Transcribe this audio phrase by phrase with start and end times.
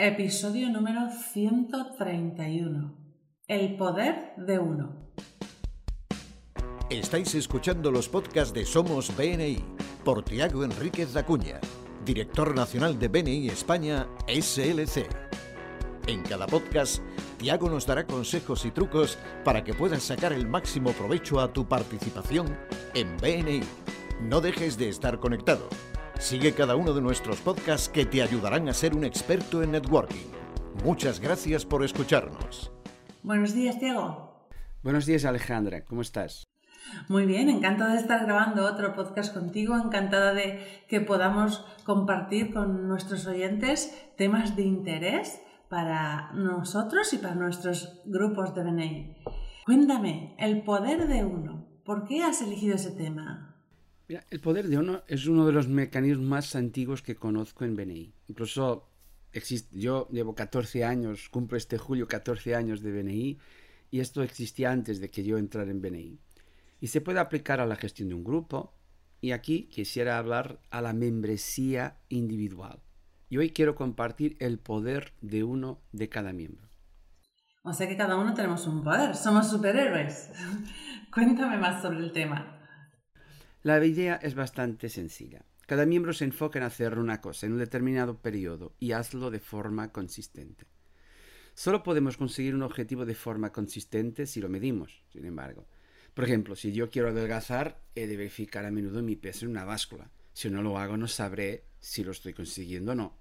[0.00, 2.96] Episodio número 131.
[3.48, 5.10] El poder de uno.
[6.88, 9.58] Estáis escuchando los podcasts de Somos BNI
[10.04, 11.58] por Tiago Enríquez Acuña,
[12.04, 15.04] director nacional de BNI España SLC.
[16.06, 17.02] En cada podcast,
[17.36, 21.66] Tiago nos dará consejos y trucos para que puedas sacar el máximo provecho a tu
[21.66, 22.56] participación
[22.94, 23.62] en BNI.
[24.20, 25.68] No dejes de estar conectado.
[26.18, 30.26] Sigue cada uno de nuestros podcasts que te ayudarán a ser un experto en networking.
[30.84, 32.72] Muchas gracias por escucharnos.
[33.22, 34.48] Buenos días, Diego.
[34.82, 35.84] Buenos días, Alejandra.
[35.84, 36.48] ¿Cómo estás?
[37.08, 42.88] Muy bien, encantada de estar grabando otro podcast contigo, encantada de que podamos compartir con
[42.88, 49.16] nuestros oyentes temas de interés para nosotros y para nuestros grupos de BNI.
[49.64, 51.68] Cuéntame, el poder de uno.
[51.84, 53.47] ¿Por qué has elegido ese tema?
[54.08, 58.12] El poder de uno es uno de los mecanismos más antiguos que conozco en BNI.
[58.28, 58.88] Incluso
[59.32, 63.38] existe, yo llevo 14 años, cumplo este julio 14 años de BNI
[63.90, 66.18] y esto existía antes de que yo entrara en BNI.
[66.80, 68.72] Y se puede aplicar a la gestión de un grupo
[69.20, 72.80] y aquí quisiera hablar a la membresía individual.
[73.28, 76.66] Y hoy quiero compartir el poder de uno de cada miembro.
[77.62, 80.30] O sea que cada uno tenemos un poder, somos superhéroes.
[81.12, 82.57] Cuéntame más sobre el tema.
[83.62, 85.44] La idea es bastante sencilla.
[85.66, 89.40] Cada miembro se enfoca en hacer una cosa en un determinado periodo y hazlo de
[89.40, 90.66] forma consistente.
[91.54, 95.66] Solo podemos conseguir un objetivo de forma consistente si lo medimos, sin embargo.
[96.14, 99.64] Por ejemplo, si yo quiero adelgazar, he de verificar a menudo mi peso en una
[99.64, 100.10] báscula.
[100.32, 103.18] Si no lo hago, no sabré si lo estoy consiguiendo o no.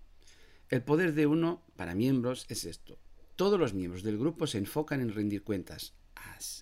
[0.69, 2.99] El poder de uno para miembros es esto.
[3.35, 5.93] Todos los miembros del grupo se enfocan en rendir cuentas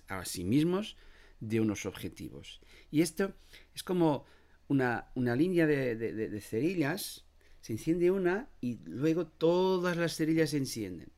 [0.08, 0.96] a, sí mismos
[1.40, 2.60] de unos objetivos.
[2.90, 3.34] Y esto
[3.74, 4.24] es como
[4.68, 7.26] una, línea de, cerillas,
[7.60, 11.12] se enciende una y luego todas las cerillas se encienden.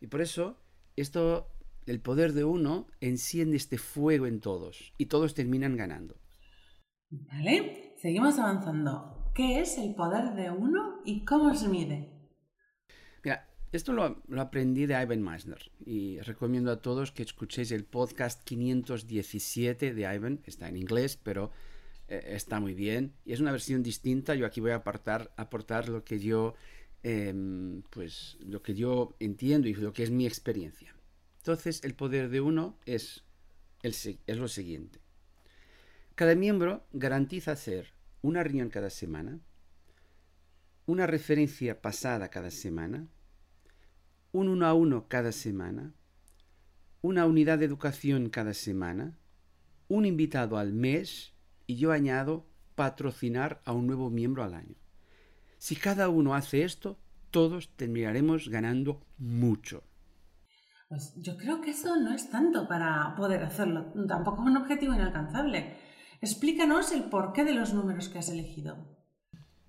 [0.00, 0.58] Y por eso
[0.96, 1.48] esto,
[1.86, 6.16] el poder de uno enciende este fuego en todos y todos terminan ganando.
[7.10, 9.30] Vale, seguimos avanzando.
[9.34, 12.19] ¿Qué es el poder de uno y cómo se mide?
[13.72, 19.94] Esto lo, aprendí de Ivan Meisner y recomiendo a todos que escuchéis el podcast 517
[19.94, 20.40] de Ivan.
[20.44, 21.52] Está en inglés, pero
[22.08, 24.34] eh, está muy bien y es una versión distinta.
[24.34, 26.54] Yo aquí voy a aportar, aportar lo que yo,
[27.04, 30.92] em, pues, lo que yo entiendo y lo que es mi experiencia.
[31.38, 33.22] Entonces, el poder de uno es,
[33.84, 34.98] es lo siguiente.
[36.16, 39.38] Cada miembro garantiza hacer una reunión cada semana,
[40.86, 43.06] una referencia pasada cada semana,
[44.32, 45.92] un uno a uno cada semana,
[47.02, 49.18] una unidad de educación cada semana,
[49.88, 51.34] un invitado al mes
[51.66, 54.76] y yo añado patrocinar a un nuevo miembro al año.
[55.58, 56.98] Si cada uno hace esto,
[57.30, 59.84] todos terminaremos ganando mucho.
[60.88, 64.94] Pues yo creo que eso no es tanto para poder hacerlo, tampoco es un objetivo
[64.94, 65.76] inalcanzable.
[66.20, 68.76] Explícanos el porqué de los números que has elegido.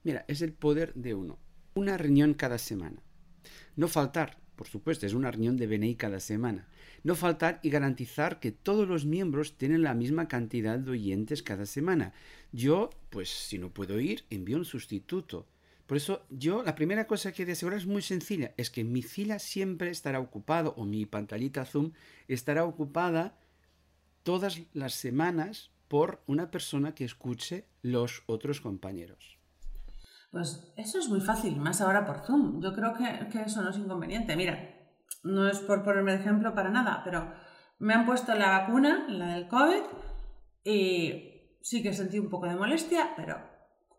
[0.04, 1.40] Mira, es el poder de uno.
[1.76, 3.02] Una reunión cada semana.
[3.76, 6.68] No faltar, por supuesto, es una reunión de BNI cada semana.
[7.04, 11.66] No faltar y garantizar que todos los miembros tienen la misma cantidad de oyentes cada
[11.66, 12.14] semana.
[12.52, 15.48] Yo, pues si no puedo ir, envío un sustituto.
[15.88, 18.84] Por eso yo la primera cosa que he de asegurar es muy sencilla, es que
[18.84, 21.94] mi fila siempre estará ocupado o mi pantallita Zoom
[22.28, 23.40] estará ocupada
[24.22, 29.41] todas las semanas por una persona que escuche los otros compañeros.
[30.32, 32.62] Pues eso es muy fácil, más ahora por Zoom.
[32.62, 34.38] Yo creo que, eso no es inconveniente.
[34.38, 34.58] Mira,
[35.24, 37.34] no es por ponerme de ejemplo para nada, pero
[37.80, 39.84] me han puesto la vacuna, la del COVID,
[40.64, 43.40] y sí que sentí un poco de molestia, pero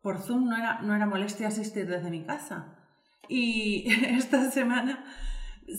[0.03, 2.79] por Zoom no era, no era molestia asistir desde mi casa.
[3.29, 5.05] Y esta semana,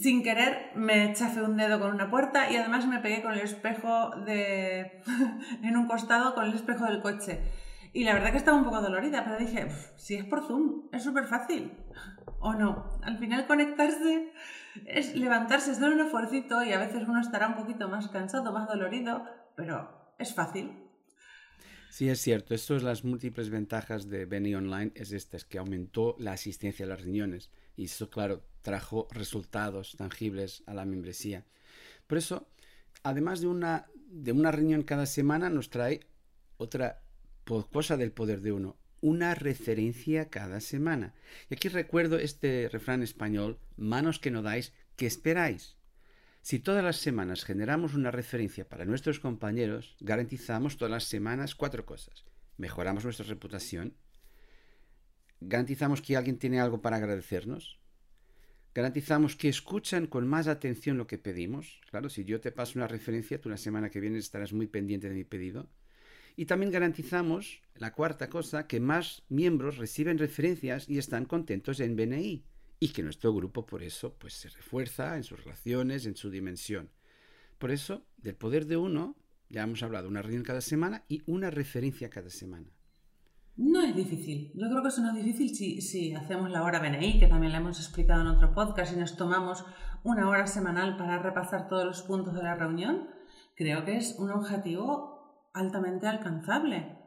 [0.02, 3.40] sin querer, me chafé un dedo con una puerta y además me pegué con el
[3.40, 5.02] espejo de...
[5.64, 7.42] en un costado con el espejo del coche.
[7.94, 11.04] Y la verdad que estaba un poco dolorida, pero dije, si es por Zoom, es
[11.04, 11.72] súper fácil.
[12.40, 13.00] ¿O no?
[13.04, 14.34] Al final conectarse
[14.88, 18.52] es levantarse, es dar un esfuercito y a veces uno estará un poquito más cansado,
[18.52, 19.24] más dolorido,
[19.56, 20.84] pero es fácil.
[21.92, 22.56] Sí, es cierto.
[22.56, 26.88] Esto es las múltiples ventajas de Benny Online, es esta, es que aumentó la asistencia
[26.88, 31.46] a las reuniones y eso, claro, trajo resultados tangibles a la membresía.
[32.08, 32.48] Por eso,
[33.04, 36.00] además de una, de una reunión cada semana, nos trae
[36.58, 37.03] otra
[37.44, 41.14] por cosa del poder de uno, una referencia cada semana.
[41.50, 45.76] Y aquí recuerdo este refrán español, manos que no dais, ¿qué esperáis?
[46.42, 51.86] Si todas las semanas generamos una referencia para nuestros compañeros, garantizamos todas las semanas cuatro
[51.86, 52.26] cosas.
[52.58, 53.96] Mejoramos nuestra reputación,
[55.40, 57.80] garantizamos que alguien tiene algo para agradecernos,
[58.74, 61.82] garantizamos que escuchan con más atención lo que pedimos.
[61.90, 65.10] Claro, si yo te paso una referencia, tú la semana que viene estarás muy pendiente
[65.10, 65.70] de mi pedido.
[66.36, 71.96] Y también garantizamos, la cuarta cosa, que más miembros reciben referencias y están contentos en
[71.96, 72.44] BNI.
[72.80, 76.90] Y que nuestro grupo por eso pues, se refuerza en sus relaciones, en su dimensión.
[77.58, 79.16] Por eso, del poder de uno,
[79.50, 82.68] ya hemos hablado, una reunión cada semana y una referencia cada semana.
[83.56, 84.52] No es difícil.
[84.56, 87.52] Yo creo que eso no es difícil si, si hacemos la hora BNI, que también
[87.52, 89.64] la hemos explicado en otro podcast, y nos tomamos
[90.04, 93.08] una hora semanal para repasar todos los puntos de la reunión.
[93.56, 95.13] Creo que es un objetivo
[95.54, 96.98] altamente alcanzable.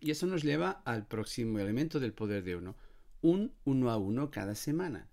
[0.00, 2.76] Y eso nos lleva al próximo elemento del poder de uno,
[3.20, 5.08] un uno a uno cada semana.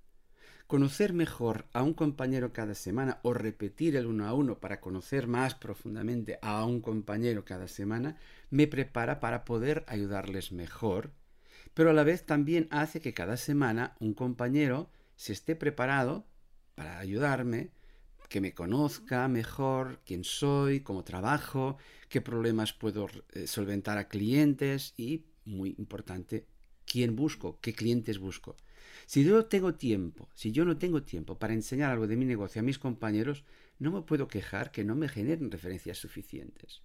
[0.67, 5.25] Conocer mejor a un compañero cada semana o repetir el uno a uno para conocer
[5.25, 8.17] más profundamente a un compañero cada semana
[8.49, 11.11] me prepara para poder ayudarles mejor,
[11.73, 16.25] pero a la vez también hace que cada semana un compañero se esté preparado
[16.75, 17.71] para ayudarme,
[18.29, 21.77] que me conozca mejor quién soy, cómo trabajo,
[22.09, 26.45] qué problemas puedo eh, solventar a clientes y, muy importante,
[26.85, 28.55] quién busco, qué clientes busco.
[29.05, 32.61] Si yo tengo tiempo, si yo no tengo tiempo para enseñar algo de mi negocio
[32.61, 33.43] a mis compañeros,
[33.79, 36.81] no me puedo quejar que no me generen referencias suficientes.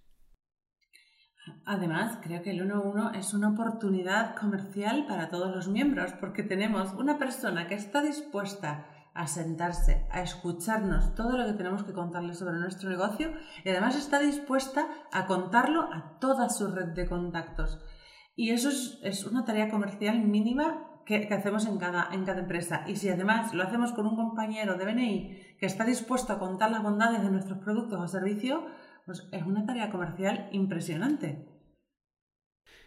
[1.65, 6.93] Además, creo que el 1-1 es una oportunidad comercial para todos los miembros porque tenemos
[6.93, 12.33] una persona que está dispuesta a sentarse, a escucharnos todo lo que tenemos que contarle
[12.33, 13.33] sobre nuestro negocio
[13.63, 17.79] y además está dispuesta a contarlo a toda su red de contactos.
[18.35, 18.69] Y eso
[19.03, 22.83] es, una tarea comercial mínima que, hacemos en cada, en cada empresa.
[22.87, 26.71] Y si además lo hacemos con un compañero de BNI que está dispuesto a contar
[26.71, 28.63] las bondades de nuestros productos o servicios,
[29.05, 31.45] pues es una tarea comercial impresionante.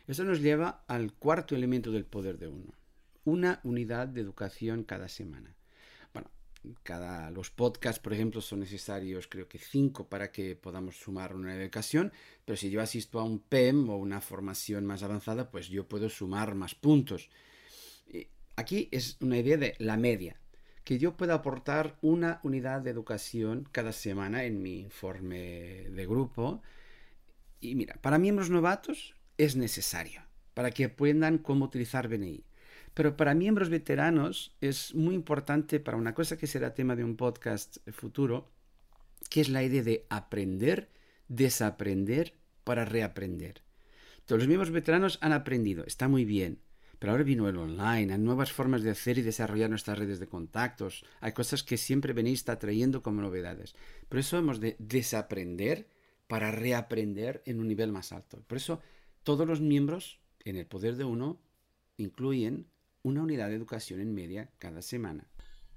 [0.09, 2.73] Eso nos lleva al cuarto elemento del poder de uno.
[3.25, 5.57] Una unidad de educación cada semana.
[6.83, 11.55] Cada, los podcasts, por ejemplo, son necesarios creo que cinco para que podamos sumar una
[11.55, 12.13] educación,
[12.45, 16.09] pero si yo asisto a un PEM o una formación más avanzada, pues yo puedo
[16.09, 17.31] sumar más puntos.
[18.57, 20.41] Aquí es una idea de la media
[20.87, 26.63] que yo pueda aportar una unidad de educación cada semana en mi informe de grupo.
[27.61, 30.23] Y mira, para miembros novatos es necesario,
[30.55, 32.45] para que aprendan cómo utilizar BNI.
[32.97, 37.15] Pero para miembros veteranos es muy importante para una cosa que será tema de un
[37.15, 38.49] podcast futuro,
[39.29, 40.89] que es la idea de aprender,
[41.29, 42.33] desaprender
[42.65, 43.61] para reaprender.
[44.25, 46.63] Todos los miembros veteranos han aprendido, está muy bien,
[46.99, 50.29] pero ahora vino el online, hay nuevas formas de hacer y desarrollar nuestras redes de
[50.29, 53.77] contactos, hay cosas que siempre venís trayendo como novedades.
[54.09, 55.87] Por eso hemos de desaprender
[56.29, 58.43] para reaprender en un nivel más alto.
[58.47, 58.81] Por eso
[59.23, 61.43] todos los miembros en el poder de uno
[61.99, 62.69] incluyen
[63.07, 65.25] una unidad de educación en media cada semana.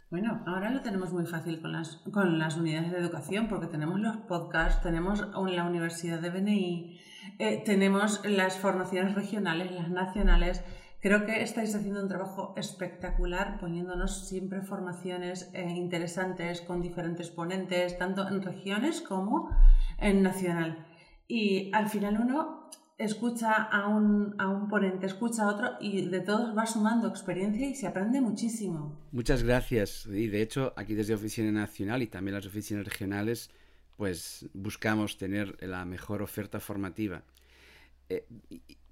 [0.09, 3.99] Bueno, ahora lo tenemos muy fácil con las, con las unidades de educación porque tenemos
[3.99, 6.99] los podcasts, tenemos la Universidad de BNI,
[7.37, 10.63] eh, tenemos las formaciones regionales, las nacionales.
[11.01, 17.95] Creo que estáis haciendo un trabajo espectacular poniéndonos siempre formaciones eh, interesantes con diferentes ponentes,
[17.99, 19.55] tanto en regiones como
[19.99, 20.87] en nacional.
[21.27, 22.67] Y al final uno
[22.99, 27.67] escucha a un, a un ponente, escucha a otro y de todos va sumando experiencia
[27.67, 28.99] y se aprende muchísimo.
[29.11, 30.05] Muchas gracias.
[30.05, 33.49] Y de hecho, aquí desde Oficina Nacional y también las oficinas regionales,
[33.95, 37.23] pues buscamos tener la mejor oferta formativa.
[38.09, 38.25] Eh,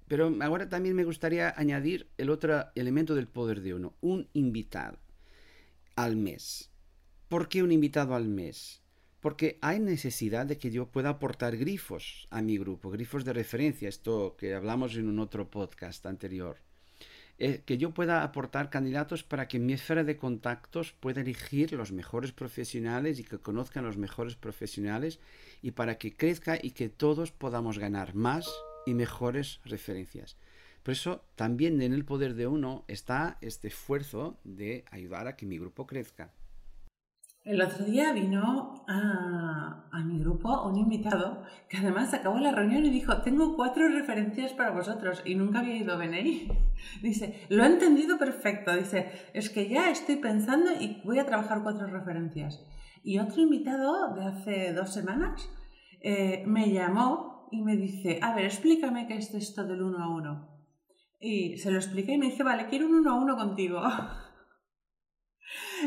[0.08, 4.98] pero ahora también me gustaría añadir el otro elemento del poder de uno, un invitado
[5.96, 6.70] al mes.
[7.28, 8.82] ¿Por qué un invitado al mes?
[9.28, 13.86] Porque hay necesidad de que yo pueda aportar grifos a mi grupo, grifos de referencia,
[13.86, 16.56] esto que hablamos en un otro podcast anterior.
[17.38, 21.92] Eh, que yo pueda aportar candidatos para que mi esfera de contactos pueda elegir los
[21.92, 25.20] mejores profesionales y que conozcan los mejores profesionales
[25.60, 28.50] y para que crezca y que todos podamos ganar más
[28.86, 30.38] y mejores referencias.
[30.82, 35.44] Por eso también en el poder de uno está este esfuerzo de ayudar a que
[35.44, 36.32] mi grupo crezca.
[37.48, 42.90] El otro día vino a, mi grupo un invitado que además acabó la reunión y
[42.90, 46.46] dijo, tengo cuatro referencias para vosotros y nunca había ido a BNI.
[47.02, 48.76] Dice, lo he entendido perfecto.
[48.76, 52.62] Dice, es que ya estoy pensando y voy a trabajar cuatro referencias.
[53.02, 55.50] Y otro invitado de hace dos semanas
[56.02, 60.10] eh, me llamó y me dice, a ver, explícame qué es esto del uno a
[60.10, 60.48] uno.
[61.18, 63.80] Y se lo expliqué y me dice, vale, quiero un uno a uno contigo.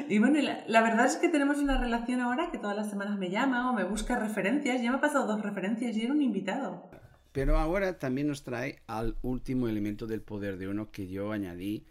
[0.09, 3.29] y bueno, la, verdad es que tenemos una relación ahora que todas las semanas me
[3.29, 4.81] llama o me busca referencias.
[4.81, 6.89] Ya me ha pasado dos referencias y era un invitado.
[7.31, 11.85] Pero ahora también nos trae al último elemento del poder de uno que yo añadí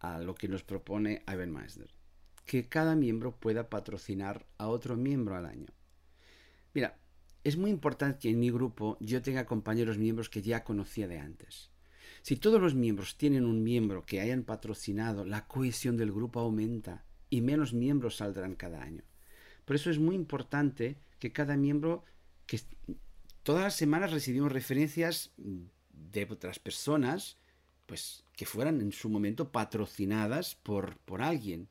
[0.00, 1.90] a lo que nos propone Ivan Meisner.
[2.44, 5.68] que cada miembro pueda patrocinar a otro miembro al año.
[6.74, 6.96] Mira,
[7.44, 11.18] es muy importante que en mi grupo yo tenga compañeros miembros que ya conocía de
[11.18, 11.70] antes.
[12.22, 17.04] Si todos los miembros tienen un miembro que hayan patrocinado, la cohesión del grupo aumenta
[17.32, 19.04] y menos miembros saldrán cada año.
[19.64, 22.04] Por eso es muy importante que cada miembro,
[22.44, 22.60] que
[23.42, 27.38] todas las semanas recibimos referencias de otras personas,
[27.86, 31.70] pues que fueran en su momento patrocinadas por, por alguien.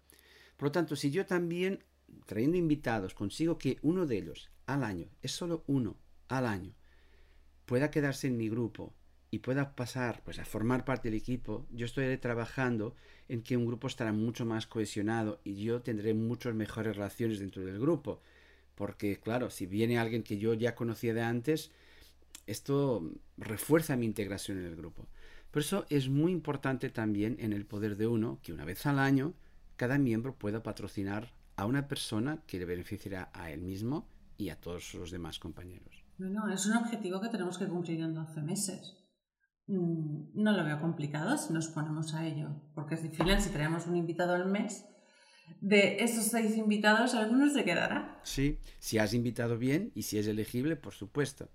[0.58, 1.84] Por lo tanto, si yo también,
[2.26, 5.96] trayendo invitados, consigo que uno de ellos al año, es solo uno
[6.28, 6.74] al año,
[7.68, 8.96] pueda quedarse en mi grupo
[9.32, 12.96] y pueda pasar pues, a formar parte del equipo, yo estoy trabajando
[13.30, 17.64] en que un grupo estará mucho más cohesionado y yo tendré muchas mejores relaciones dentro
[17.64, 18.22] del grupo.
[18.76, 21.72] Porque, claro, si viene alguien que yo ya conocía de antes,
[22.46, 25.08] esto refuerza mi integración en el grupo.
[25.50, 29.00] Por eso es muy importante también en el poder de uno que una vez al
[29.00, 29.34] año
[29.78, 34.08] cada miembro pueda patrocinar a una persona que le beneficiará a él mismo
[34.38, 36.04] y a todos los demás compañeros.
[36.18, 39.01] Bueno, es un objetivo que tenemos que cumplir en 12 meses.
[39.72, 43.88] Mm, no lo veo complicado si nos ponemos a ello, porque es difícil si tenemos
[43.88, 44.84] un invitado al mes.
[45.62, 48.20] De esos seis invitados, algunos se quedará.
[48.24, 51.48] Sí, si has invitado bien y si es elegible, por supuesto.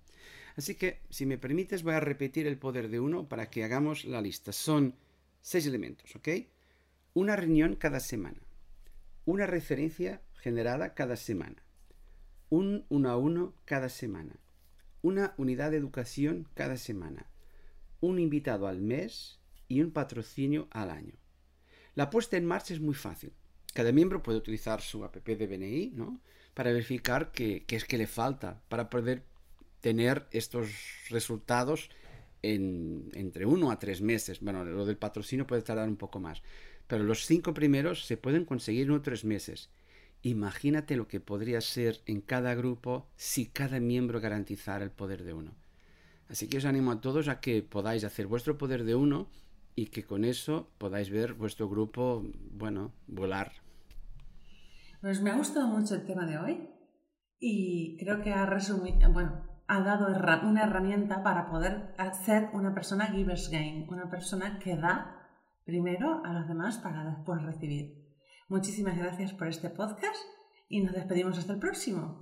[0.55, 4.03] Así que, si me permites, voy a repetir el poder de uno para que hagamos
[4.05, 4.51] la lista.
[4.51, 4.95] Son
[5.41, 6.29] seis elementos, ¿ok?
[7.13, 8.41] Una reunión cada semana.
[9.25, 11.61] Una referencia generada cada semana.
[12.49, 14.39] Un uno a uno cada semana.
[15.03, 17.27] Una unidad de educación cada semana
[18.01, 21.13] un invitado al mes y un patrocinio al año.
[21.95, 23.33] La puesta en marcha es muy fácil.
[23.73, 26.19] Cada miembro puede utilizar su app de BNI ¿no?
[26.53, 29.23] para verificar qué, es que le falta para poder
[29.81, 30.69] tener estos
[31.09, 31.89] resultados
[32.41, 34.39] en, entre uno a tres meses.
[34.41, 36.41] Bueno, lo del patrocinio puede tardar un poco más,
[36.87, 39.69] pero los cinco primeros se pueden conseguir en tres meses.
[40.23, 45.33] Imagínate lo que podría ser en cada grupo si cada miembro garantizara el poder de
[45.33, 45.53] uno.
[46.29, 49.27] Así que os animo a todos a que podáis hacer vuestro poder de uno
[49.75, 53.51] y que con eso podáis ver vuestro grupo, bueno, volar.
[55.01, 56.69] Pues me ha gustado mucho el tema de hoy
[57.39, 60.07] y creo que ha resumido, bueno, ha dado
[60.43, 61.93] una herramienta para poder
[62.25, 65.17] ser una persona givers gain, una persona que da
[65.65, 68.07] primero a los demás para después recibir.
[68.49, 70.21] Muchísimas gracias por este podcast
[70.69, 72.21] y nos despedimos hasta el próximo.